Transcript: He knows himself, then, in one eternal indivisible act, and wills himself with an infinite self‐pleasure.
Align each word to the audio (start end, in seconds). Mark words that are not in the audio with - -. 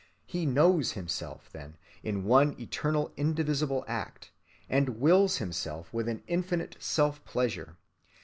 He 0.25 0.47
knows 0.47 0.93
himself, 0.93 1.51
then, 1.51 1.77
in 2.01 2.23
one 2.23 2.59
eternal 2.59 3.13
indivisible 3.17 3.85
act, 3.87 4.31
and 4.67 4.99
wills 4.99 5.37
himself 5.37 5.93
with 5.93 6.07
an 6.09 6.23
infinite 6.25 6.75
self‐pleasure. 6.79 7.75